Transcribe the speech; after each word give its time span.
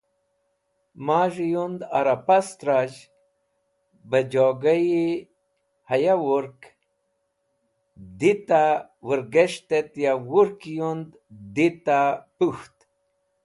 Maz̃hi 1.05 1.47
yund 1.53 1.79
ara 1.97 2.15
pastrazh, 2.27 2.97
beh 4.09 4.25
joga-e 4.31 5.05
haya 5.89 6.15
wurk, 6.25 6.59
di 8.19 8.33
ta 8.47 8.63
wũrges̃t, 9.05 9.69
ya 10.03 10.13
wurk 10.31 10.59
yund 10.77 11.09
di 11.55 11.67
ta 11.85 11.99
pũk̃ht. 12.37 12.75